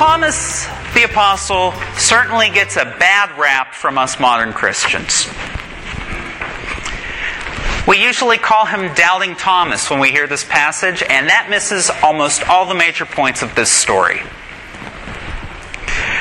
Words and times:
Thomas 0.00 0.64
the 0.94 1.02
Apostle 1.04 1.74
certainly 1.98 2.48
gets 2.48 2.76
a 2.76 2.86
bad 2.86 3.38
rap 3.38 3.74
from 3.74 3.98
us 3.98 4.18
modern 4.18 4.54
Christians. 4.54 5.28
We 7.86 8.02
usually 8.02 8.38
call 8.38 8.64
him 8.64 8.94
Doubting 8.94 9.36
Thomas 9.36 9.90
when 9.90 10.00
we 10.00 10.10
hear 10.10 10.26
this 10.26 10.42
passage, 10.42 11.02
and 11.06 11.28
that 11.28 11.48
misses 11.50 11.90
almost 12.02 12.48
all 12.48 12.64
the 12.64 12.74
major 12.74 13.04
points 13.04 13.42
of 13.42 13.54
this 13.54 13.70
story. 13.70 14.20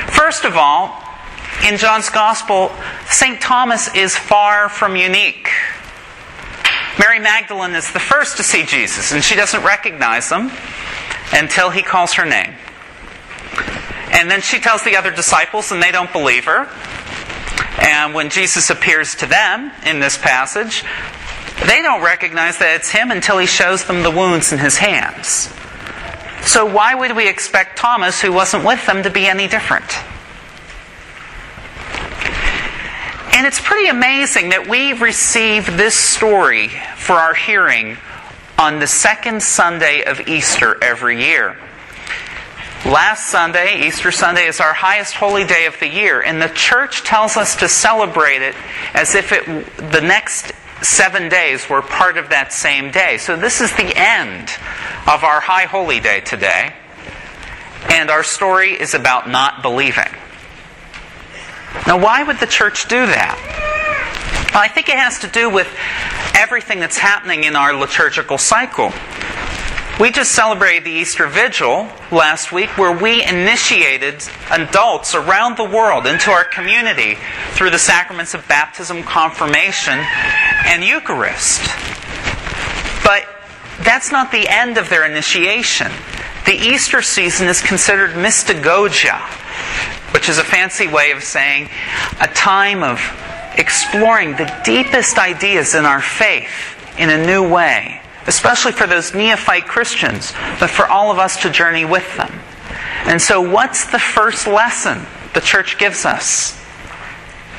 First 0.10 0.44
of 0.44 0.58
all, 0.58 1.02
in 1.66 1.78
John's 1.78 2.10
Gospel, 2.10 2.74
St. 3.08 3.40
Thomas 3.40 3.96
is 3.96 4.14
far 4.14 4.68
from 4.68 4.98
unique. 4.98 5.48
Mary 7.00 7.20
Magdalene 7.20 7.76
is 7.76 7.94
the 7.94 8.02
first 8.02 8.36
to 8.36 8.44
see 8.44 8.66
Jesus, 8.66 9.14
and 9.14 9.24
she 9.24 9.36
doesn't 9.36 9.64
recognize 9.64 10.30
him 10.30 10.52
until 11.32 11.70
he 11.70 11.82
calls 11.82 12.12
her 12.16 12.26
name. 12.26 12.54
And 14.12 14.30
then 14.30 14.42
she 14.42 14.60
tells 14.60 14.84
the 14.84 14.96
other 14.96 15.12
disciples, 15.12 15.72
and 15.72 15.82
they 15.82 15.92
don't 15.92 16.12
believe 16.12 16.46
her. 16.46 16.68
And 17.82 18.14
when 18.14 18.30
Jesus 18.30 18.70
appears 18.70 19.16
to 19.16 19.26
them 19.26 19.72
in 19.86 20.00
this 20.00 20.18
passage, 20.18 20.84
they 21.66 21.82
don't 21.82 22.04
recognize 22.04 22.58
that 22.60 22.76
it's 22.76 22.90
him 22.90 23.12
until 23.12 23.38
he 23.38 23.46
shows 23.46 23.86
them 23.86 24.04
the 24.04 24.12
wounds 24.12 24.52
in 24.52 24.60
his 24.60 24.78
hands. 24.78 25.54
So, 26.48 26.66
why 26.66 26.96
would 26.96 27.16
we 27.16 27.28
expect 27.28 27.78
Thomas, 27.78 28.22
who 28.22 28.32
wasn't 28.32 28.66
with 28.66 28.86
them, 28.86 29.04
to 29.04 29.10
be 29.10 29.28
any 29.28 29.48
different? 29.48 29.86
And 33.36 33.46
it's 33.46 33.62
pretty 33.62 33.88
amazing 33.88 34.50
that 34.50 34.68
we 34.68 34.94
receive 34.94 35.66
this 35.78 35.96
story 35.96 36.70
for 36.98 37.14
our 37.14 37.34
hearing 37.34 37.98
on 38.58 38.80
the 38.80 38.88
second 38.88 39.42
Sunday 39.42 40.04
of 40.04 40.28
Easter 40.28 40.78
every 40.84 41.24
year. 41.24 41.58
Last 42.86 43.28
Sunday, 43.28 43.86
Easter 43.86 44.10
Sunday, 44.10 44.48
is 44.48 44.62
our 44.62 44.74
highest 44.74 45.14
holy 45.14 45.44
day 45.44 45.66
of 45.66 45.78
the 45.82 45.88
year, 45.88 46.22
and 46.22 46.42
the 46.42 46.48
church 46.48 47.04
tells 47.04 47.36
us 47.36 47.58
to 47.58 47.68
celebrate 47.68 48.42
it 48.42 48.56
as 48.94 49.16
if 49.16 49.34
it, 49.34 49.46
the 49.92 50.00
next 50.00 50.54
seven 50.82 51.28
days 51.28 51.70
were 51.70 51.82
part 51.82 52.18
of 52.18 52.30
that 52.30 52.54
same 52.54 52.90
day. 52.90 53.18
So 53.18 53.36
this 53.36 53.60
is 53.60 53.72
the 53.74 53.92
end 53.98 54.50
of 55.08 55.26
our 55.26 55.42
high 55.42 55.66
holy 55.66 56.00
day 56.00 56.22
today, 56.22 56.74
and 57.90 58.10
our 58.10 58.24
story 58.24 58.72
is 58.72 58.94
about 58.94 59.30
not 59.30 59.62
believing. 59.62 60.10
Now, 61.86 62.00
why 62.00 62.24
would 62.24 62.40
the 62.40 62.48
church 62.48 62.88
do 62.88 63.06
that? 63.06 64.50
Well, 64.54 64.64
I 64.64 64.70
think 64.70 64.88
it 64.88 64.98
has 64.98 65.20
to 65.20 65.28
do 65.28 65.50
with 65.50 65.68
everything 66.34 66.80
that's 66.80 66.98
happening 66.98 67.44
in 67.44 67.58
our 67.58 67.74
liturgical 67.74 68.38
cycle. 68.38 68.94
We 70.00 70.12
just 70.12 70.32
celebrated 70.32 70.86
the 70.86 70.92
Easter 70.92 71.28
Vigil 71.28 71.90
last 72.10 72.54
week 72.54 72.78
where 72.78 72.98
we 72.98 73.22
initiated 73.22 74.24
adults 74.50 75.14
around 75.14 75.58
the 75.58 75.66
world 75.66 76.08
into 76.08 76.32
our 76.32 76.46
community 76.46 77.18
through 77.52 77.72
the 77.72 77.80
sacraments 77.80 78.34
of 78.34 78.48
baptism, 78.48 79.04
confirmation, 79.04 80.00
and 80.66 80.86
Eucharist. 80.86 81.60
But 83.04 83.28
that's 83.84 84.10
not 84.10 84.32
the 84.32 84.48
end 84.48 84.78
of 84.78 84.88
their 84.88 85.06
initiation. 85.06 85.92
The 86.46 86.54
Easter 86.54 87.02
season 87.02 87.50
is 87.50 87.62
considered 87.62 88.12
mystagogia, 88.12 89.20
which 90.14 90.30
is 90.30 90.38
a 90.38 90.46
fancy 90.46 90.88
way 90.88 91.12
of 91.12 91.26
saying 91.26 91.68
a 92.22 92.28
time 92.28 92.84
of 92.84 93.02
exploring 93.58 94.38
the 94.38 94.50
deepest 94.64 95.18
ideas 95.18 95.76
in 95.76 95.84
our 95.84 96.02
faith 96.02 96.78
in 96.98 97.10
a 97.10 97.26
new 97.26 97.50
way 97.50 97.99
especially 98.28 98.72
for 98.72 98.88
those 98.88 99.14
neophyte 99.14 99.66
Christians, 99.66 100.34
but 100.60 100.70
for 100.70 100.86
all 100.88 101.12
of 101.12 101.20
us 101.20 101.42
to 101.44 101.50
journey 101.50 101.86
with 101.86 102.18
them. 102.18 102.32
And 103.06 103.22
so, 103.22 103.42
what's 103.42 103.86
the 103.92 104.00
first 104.00 104.48
lesson 104.48 105.06
the 105.34 105.42
church 105.42 105.78
gives 105.78 106.06
us? 106.06 106.58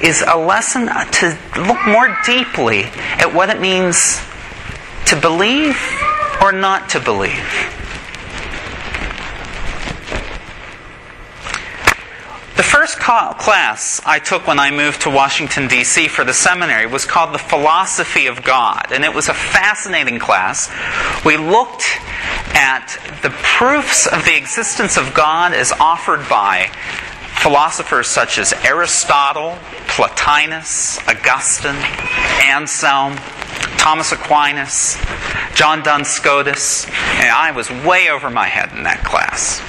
Is 0.01 0.25
a 0.27 0.37
lesson 0.37 0.87
to 0.87 1.39
look 1.57 1.87
more 1.87 2.17
deeply 2.25 2.85
at 2.85 3.33
what 3.35 3.51
it 3.51 3.61
means 3.61 4.21
to 5.07 5.21
believe 5.21 5.77
or 6.41 6.53
not 6.53 6.89
to 6.91 7.01
believe. 7.01 7.80
The 12.61 12.65
first 12.65 12.99
class 12.99 14.03
I 14.05 14.19
took 14.19 14.47
when 14.47 14.59
I 14.59 14.71
moved 14.71 15.01
to 15.01 15.11
Washington, 15.11 15.67
D.C. 15.67 16.09
for 16.09 16.25
the 16.25 16.35
seminary 16.35 16.87
was 16.87 17.07
called 17.07 17.33
The 17.33 17.39
Philosophy 17.39 18.27
of 18.27 18.45
God, 18.45 18.89
and 18.93 19.03
it 19.03 19.15
was 19.15 19.31
a 19.31 19.33
fascinating 19.33 20.19
class. 20.19 20.71
We 21.25 21.39
looked 21.39 21.85
at 22.53 22.99
the 23.23 23.31
proofs 23.31 24.07
of 24.07 24.27
the 24.27 24.37
existence 24.37 24.99
of 24.99 25.15
God 25.15 25.55
as 25.55 25.73
offered 25.73 26.29
by 26.29 26.67
philosophers 27.41 28.09
such 28.09 28.37
as 28.37 28.53
Aristotle, 28.63 29.57
Plotinus, 29.87 30.99
Augustine, 31.09 31.81
Anselm, 32.45 33.17
Thomas 33.79 34.13
Aquinas, 34.13 34.99
John 35.55 35.83
Duns 35.83 36.09
Scotus, 36.09 36.85
and 36.85 37.31
I 37.31 37.53
was 37.53 37.71
way 37.71 38.11
over 38.11 38.29
my 38.29 38.49
head 38.49 38.77
in 38.77 38.83
that 38.83 39.03
class. 39.03 39.63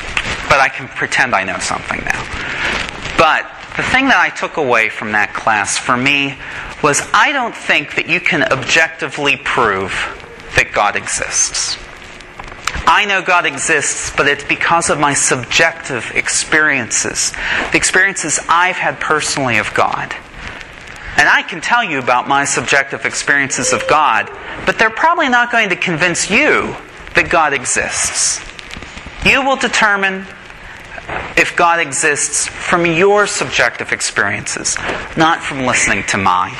But 0.49 0.59
I 0.59 0.67
can 0.67 0.89
pretend 0.89 1.33
I 1.33 1.45
know 1.45 1.59
something 1.59 2.03
now. 2.03 2.80
But 3.21 3.43
the 3.77 3.83
thing 3.83 4.07
that 4.07 4.17
I 4.17 4.35
took 4.35 4.57
away 4.57 4.89
from 4.89 5.11
that 5.11 5.31
class 5.31 5.77
for 5.77 5.95
me 5.95 6.39
was 6.81 7.07
I 7.13 7.31
don't 7.31 7.55
think 7.55 7.93
that 7.93 8.09
you 8.09 8.19
can 8.19 8.41
objectively 8.41 9.37
prove 9.37 9.91
that 10.55 10.71
God 10.73 10.95
exists. 10.95 11.77
I 12.87 13.05
know 13.05 13.21
God 13.21 13.45
exists, 13.45 14.11
but 14.17 14.27
it's 14.27 14.43
because 14.43 14.89
of 14.89 14.99
my 14.99 15.13
subjective 15.13 16.11
experiences, 16.15 17.31
the 17.71 17.77
experiences 17.77 18.39
I've 18.49 18.77
had 18.77 18.99
personally 18.99 19.59
of 19.59 19.71
God. 19.75 20.15
And 21.15 21.29
I 21.29 21.43
can 21.43 21.61
tell 21.61 21.83
you 21.83 21.99
about 21.99 22.27
my 22.27 22.43
subjective 22.43 23.05
experiences 23.05 23.71
of 23.71 23.87
God, 23.87 24.31
but 24.65 24.79
they're 24.79 24.89
probably 24.89 25.29
not 25.29 25.51
going 25.51 25.69
to 25.69 25.75
convince 25.75 26.31
you 26.31 26.75
that 27.13 27.29
God 27.29 27.53
exists. 27.53 28.41
You 29.23 29.45
will 29.45 29.57
determine 29.57 30.25
if 31.41 31.55
God 31.55 31.79
exists 31.79 32.45
from 32.45 32.85
your 32.85 33.25
subjective 33.25 33.91
experiences, 33.91 34.77
not 35.17 35.41
from 35.41 35.65
listening 35.65 36.03
to 36.03 36.17
mine. 36.19 36.53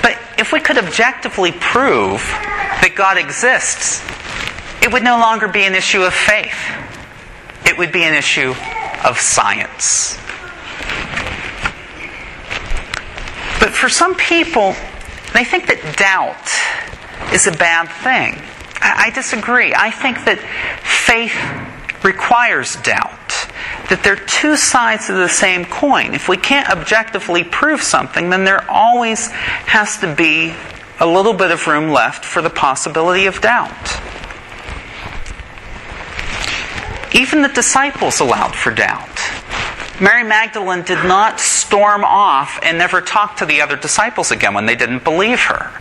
But 0.00 0.16
if 0.38 0.52
we 0.52 0.60
could 0.60 0.78
objectively 0.78 1.50
prove 1.50 2.20
that 2.20 2.94
God 2.94 3.18
exists, 3.18 4.00
it 4.80 4.92
would 4.92 5.02
no 5.02 5.18
longer 5.18 5.48
be 5.48 5.64
an 5.64 5.74
issue 5.74 6.02
of 6.02 6.14
faith. 6.14 6.56
It 7.66 7.76
would 7.76 7.90
be 7.90 8.04
an 8.04 8.14
issue 8.14 8.54
of 9.04 9.18
science. 9.18 10.16
But 13.58 13.70
for 13.70 13.88
some 13.88 14.14
people, 14.14 14.76
they 15.34 15.42
think 15.42 15.66
that 15.66 15.96
doubt 15.98 17.34
is 17.34 17.48
a 17.48 17.52
bad 17.52 17.88
thing. 18.04 18.40
I 18.80 19.10
disagree. 19.10 19.74
I 19.74 19.90
think 19.90 20.24
that 20.26 20.38
faith 20.84 21.34
requires 22.04 22.76
doubt. 22.76 23.14
That 23.90 24.02
they're 24.04 24.16
two 24.16 24.56
sides 24.56 25.08
of 25.08 25.16
the 25.16 25.28
same 25.28 25.64
coin. 25.64 26.14
If 26.14 26.28
we 26.28 26.36
can't 26.36 26.68
objectively 26.68 27.44
prove 27.44 27.82
something, 27.82 28.30
then 28.30 28.44
there 28.44 28.68
always 28.70 29.28
has 29.30 29.98
to 29.98 30.14
be 30.14 30.54
a 31.00 31.06
little 31.06 31.32
bit 31.32 31.50
of 31.50 31.66
room 31.66 31.90
left 31.90 32.24
for 32.24 32.42
the 32.42 32.50
possibility 32.50 33.26
of 33.26 33.40
doubt. 33.40 33.72
Even 37.14 37.42
the 37.42 37.48
disciples 37.48 38.20
allowed 38.20 38.54
for 38.54 38.70
doubt. 38.70 39.18
Mary 40.00 40.22
Magdalene 40.22 40.82
did 40.82 41.04
not 41.04 41.40
storm 41.40 42.04
off 42.04 42.60
and 42.62 42.78
never 42.78 43.00
talk 43.00 43.36
to 43.36 43.46
the 43.46 43.60
other 43.60 43.76
disciples 43.76 44.30
again 44.30 44.54
when 44.54 44.66
they 44.66 44.76
didn't 44.76 45.02
believe 45.02 45.40
her. 45.40 45.77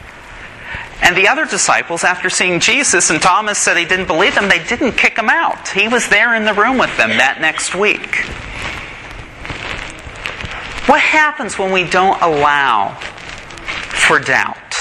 And 1.08 1.16
the 1.16 1.30
other 1.30 1.46
disciples, 1.46 2.04
after 2.04 2.30
seeing 2.30 2.60
Jesus, 2.60 3.10
and 3.12 3.22
Thomas 3.22 3.58
said 3.58 3.78
he 3.78 3.86
didn't 3.86 4.08
believe 4.08 4.36
them, 4.36 4.50
they 4.50 4.62
didn't 4.62 4.92
kick 4.92 5.18
him 5.18 5.30
out. 5.30 5.70
He 5.70 5.88
was 5.88 6.10
there 6.10 6.36
in 6.36 6.44
the 6.44 6.54
room 6.54 6.78
with 6.78 6.96
them 6.98 7.12
that 7.12 7.40
next 7.40 7.74
week. 7.74 8.26
What 10.90 11.00
happens 11.00 11.58
when 11.58 11.72
we 11.72 11.86
don't 11.86 12.22
allow 12.22 12.96
for 14.06 14.20
doubt? 14.20 14.76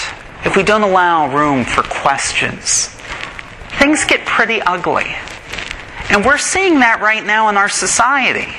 If 0.44 0.56
we 0.56 0.64
don't 0.64 0.82
allow 0.82 1.32
room 1.32 1.64
for 1.64 1.84
questions? 1.84 2.88
Things 3.79 4.05
get 4.05 4.26
pretty 4.26 4.61
ugly. 4.62 5.14
And 6.11 6.25
we're 6.25 6.38
seeing 6.38 6.81
that 6.81 7.00
right 7.00 7.25
now 7.25 7.50
in 7.50 7.56
our 7.56 7.69
society 7.69 8.52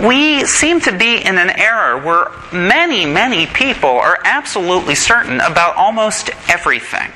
we 0.00 0.44
seem 0.44 0.80
to 0.80 0.96
be 0.96 1.16
in 1.16 1.38
an 1.38 1.50
era 1.50 2.02
where 2.02 2.30
many, 2.52 3.06
many 3.06 3.46
people 3.46 3.90
are 3.90 4.18
absolutely 4.24 4.94
certain 4.94 5.40
about 5.40 5.76
almost 5.76 6.30
everything. 6.48 7.10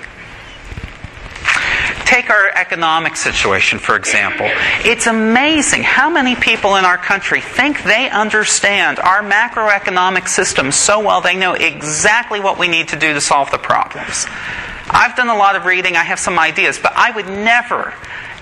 Take 2.05 2.31
our 2.31 2.49
economic 2.55 3.17
situation, 3.17 3.79
for 3.79 3.97
example. 3.97 4.49
It's 4.85 5.07
amazing 5.07 5.83
how 5.83 6.09
many 6.09 6.37
people 6.37 6.77
in 6.77 6.85
our 6.85 6.97
country 6.97 7.41
think 7.41 7.83
they 7.83 8.09
understand 8.09 8.99
our 8.99 9.23
macroeconomic 9.23 10.27
system 10.27 10.73
so 10.73 11.01
well 11.01 11.21
they 11.21 11.37
know 11.37 11.53
exactly 11.53 12.41
what 12.41 12.59
we 12.59 12.69
need 12.69 12.89
to 12.89 12.99
do 12.99 13.13
to 13.13 13.21
solve 13.21 13.51
the 13.51 13.59
problems. 13.59 14.27
I've 14.91 15.17
done 15.17 15.29
a 15.29 15.37
lot 15.37 15.55
of 15.57 15.67
reading, 15.67 15.97
I 15.97 16.05
have 16.05 16.19
some 16.19 16.39
ideas, 16.39 16.79
but 16.83 16.93
I 16.95 17.11
would 17.11 17.27
never 17.27 17.93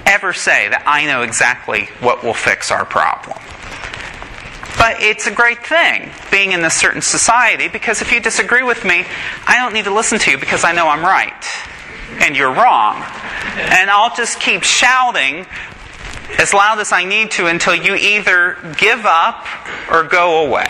ever 0.07 0.33
say 0.33 0.69
that 0.69 0.85
I 0.87 1.05
know 1.07 1.23
exactly 1.23 1.87
what 2.01 2.23
will 2.23 2.35
fix 2.35 2.71
our 2.71 2.85
problem. 2.85 3.37
But 4.79 5.01
it's 5.01 5.27
a 5.27 5.31
great 5.31 5.67
thing 5.67 6.11
being 6.31 6.53
in 6.53 6.61
this 6.63 6.75
certain 6.75 7.03
society 7.03 7.69
because 7.69 8.03
if 8.03 8.13
you 8.13 8.21
disagree 8.21 8.63
with 8.63 8.85
me, 8.85 9.05
I 9.47 9.57
don't 9.57 9.73
need 9.73 9.85
to 9.85 9.95
listen 9.95 10.19
to 10.19 10.31
you 10.31 10.39
because 10.39 10.65
I 10.65 10.73
know 10.73 10.89
I'm 10.89 11.03
right 11.03 11.33
and 12.21 12.37
you're 12.37 12.53
wrong. 12.53 13.03
And 13.57 13.91
I'll 13.91 14.15
just 14.15 14.41
keep 14.41 14.63
shouting 14.63 15.47
as 16.39 16.53
loud 16.53 16.79
as 16.79 16.93
I 16.93 17.05
need 17.05 17.31
to 17.33 17.47
until 17.47 17.75
you 17.75 17.95
either 17.95 18.57
give 18.79 19.07
up 19.07 19.47
or 19.91 20.05
go 20.05 20.47
away. 20.47 20.67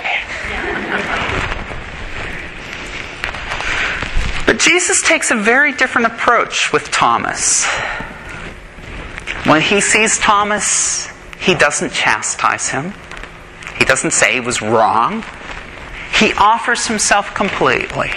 But 4.46 4.60
Jesus 4.60 5.02
takes 5.02 5.30
a 5.30 5.36
very 5.36 5.72
different 5.72 6.06
approach 6.06 6.72
with 6.72 6.90
Thomas. 6.90 7.66
When 9.44 9.60
he 9.60 9.80
sees 9.80 10.18
Thomas, 10.18 11.08
he 11.38 11.54
doesn't 11.54 11.92
chastise 11.92 12.68
him. 12.68 12.92
He 13.86 13.90
doesn't 13.90 14.14
say 14.14 14.32
he 14.32 14.40
was 14.40 14.60
wrong. 14.60 15.22
He 16.18 16.32
offers 16.32 16.88
himself 16.88 17.32
completely. 17.36 18.10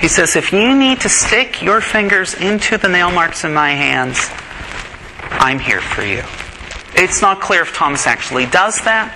He 0.00 0.08
says, 0.08 0.34
If 0.34 0.50
you 0.50 0.74
need 0.74 1.02
to 1.02 1.10
stick 1.10 1.60
your 1.60 1.82
fingers 1.82 2.32
into 2.32 2.78
the 2.78 2.88
nail 2.88 3.10
marks 3.10 3.44
in 3.44 3.52
my 3.52 3.72
hands, 3.72 4.30
I'm 5.32 5.58
here 5.58 5.82
for 5.82 6.02
you. 6.02 6.22
It's 6.94 7.20
not 7.20 7.42
clear 7.42 7.60
if 7.60 7.74
Thomas 7.74 8.06
actually 8.06 8.46
does 8.46 8.80
that, 8.84 9.14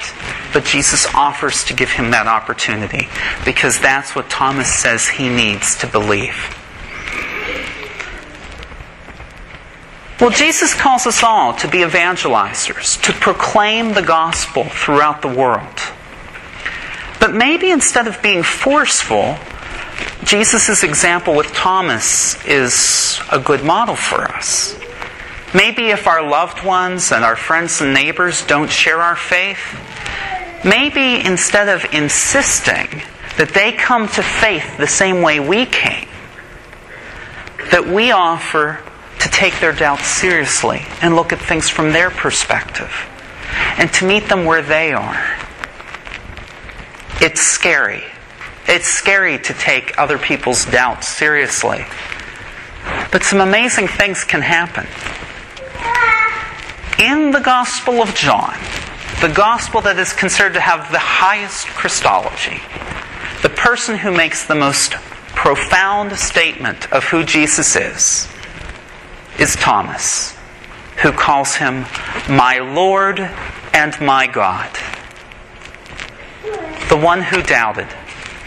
but 0.52 0.66
Jesus 0.66 1.06
offers 1.14 1.64
to 1.64 1.72
give 1.72 1.90
him 1.90 2.10
that 2.10 2.26
opportunity 2.26 3.08
because 3.46 3.80
that's 3.80 4.14
what 4.14 4.28
Thomas 4.28 4.70
says 4.70 5.08
he 5.08 5.30
needs 5.30 5.74
to 5.76 5.86
believe. 5.86 6.36
Well, 10.22 10.30
Jesus 10.30 10.72
calls 10.72 11.04
us 11.08 11.24
all 11.24 11.52
to 11.54 11.66
be 11.66 11.78
evangelizers, 11.78 13.02
to 13.02 13.12
proclaim 13.12 13.92
the 13.92 14.02
gospel 14.02 14.62
throughout 14.62 15.20
the 15.20 15.26
world. 15.26 15.80
But 17.18 17.34
maybe 17.34 17.72
instead 17.72 18.06
of 18.06 18.22
being 18.22 18.44
forceful, 18.44 19.36
Jesus' 20.22 20.84
example 20.84 21.34
with 21.34 21.48
Thomas 21.48 22.40
is 22.46 23.20
a 23.32 23.40
good 23.40 23.64
model 23.64 23.96
for 23.96 24.22
us. 24.22 24.78
Maybe 25.56 25.88
if 25.88 26.06
our 26.06 26.22
loved 26.22 26.62
ones 26.64 27.10
and 27.10 27.24
our 27.24 27.34
friends 27.34 27.80
and 27.80 27.92
neighbors 27.92 28.46
don't 28.46 28.70
share 28.70 29.02
our 29.02 29.16
faith, 29.16 29.76
maybe 30.64 31.16
instead 31.26 31.68
of 31.68 31.92
insisting 31.92 33.02
that 33.38 33.50
they 33.54 33.72
come 33.72 34.06
to 34.06 34.22
faith 34.22 34.78
the 34.78 34.86
same 34.86 35.20
way 35.20 35.40
we 35.40 35.66
came, 35.66 36.06
that 37.72 37.88
we 37.88 38.12
offer 38.12 38.78
to 39.22 39.28
take 39.28 39.58
their 39.60 39.72
doubts 39.72 40.06
seriously 40.06 40.82
and 41.00 41.14
look 41.14 41.32
at 41.32 41.38
things 41.38 41.68
from 41.68 41.92
their 41.92 42.10
perspective 42.10 42.90
and 43.78 43.92
to 43.94 44.04
meet 44.04 44.28
them 44.28 44.44
where 44.44 44.62
they 44.62 44.92
are. 44.92 45.38
It's 47.20 47.40
scary. 47.40 48.02
It's 48.66 48.86
scary 48.86 49.38
to 49.38 49.54
take 49.54 49.96
other 49.96 50.18
people's 50.18 50.64
doubts 50.64 51.06
seriously. 51.06 51.84
But 53.12 53.22
some 53.22 53.40
amazing 53.40 53.86
things 53.86 54.24
can 54.24 54.42
happen. 54.42 54.88
In 56.98 57.30
the 57.30 57.40
Gospel 57.40 58.02
of 58.02 58.12
John, 58.16 58.58
the 59.20 59.32
Gospel 59.32 59.82
that 59.82 59.98
is 59.98 60.12
considered 60.12 60.54
to 60.54 60.60
have 60.60 60.90
the 60.90 60.98
highest 60.98 61.68
Christology, 61.68 62.60
the 63.42 63.50
person 63.50 63.96
who 63.96 64.10
makes 64.10 64.46
the 64.46 64.56
most 64.56 64.94
profound 65.34 66.16
statement 66.16 66.92
of 66.92 67.04
who 67.04 67.22
Jesus 67.22 67.76
is, 67.76 68.31
is 69.38 69.56
Thomas, 69.56 70.36
who 71.02 71.12
calls 71.12 71.56
him 71.56 71.84
my 72.28 72.58
Lord 72.58 73.20
and 73.72 74.00
my 74.00 74.26
God. 74.26 74.70
The 76.88 76.96
one 76.96 77.22
who 77.22 77.42
doubted, 77.42 77.88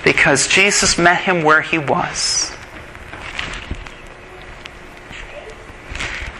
because 0.03 0.47
Jesus 0.47 0.97
met 0.97 1.21
him 1.21 1.43
where 1.43 1.61
he 1.61 1.77
was. 1.77 2.51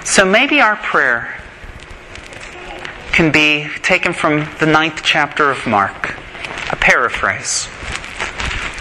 So 0.04 0.24
maybe 0.24 0.62
our 0.62 0.76
prayer 0.76 1.42
can 3.12 3.32
be 3.32 3.68
taken 3.82 4.14
from 4.14 4.48
the 4.60 4.66
ninth 4.66 5.02
chapter 5.04 5.50
of 5.50 5.66
Mark, 5.66 6.18
a 6.72 6.76
paraphrase. 6.76 7.68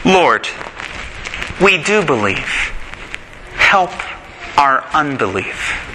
Lord, 0.04 0.46
we 1.62 1.82
do 1.82 2.04
believe. 2.04 2.72
Help 3.54 3.90
our 4.56 4.84
unbelief. 4.94 5.93